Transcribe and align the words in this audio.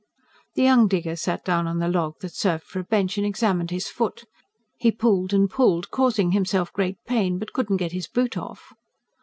The 0.55 0.63
young 0.63 0.87
digger 0.87 1.15
sat 1.15 1.45
down 1.45 1.67
on 1.67 1.77
the 1.77 1.87
log 1.87 2.15
that 2.21 2.33
served 2.33 2.63
for 2.63 2.79
a 2.79 2.83
bench, 2.83 3.19
and 3.19 3.27
examined 3.27 3.69
his 3.69 3.87
foot. 3.87 4.23
He 4.79 4.91
pulled 4.91 5.31
and 5.31 5.47
pulled, 5.47 5.91
causing 5.91 6.31
himself 6.31 6.73
great 6.73 6.97
pain, 7.05 7.37
but 7.37 7.53
could 7.53 7.69
not 7.69 7.77
get 7.77 7.91
his 7.91 8.07
boot 8.07 8.35
off. 8.35 8.73